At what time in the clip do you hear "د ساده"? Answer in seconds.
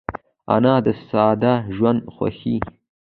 0.85-1.53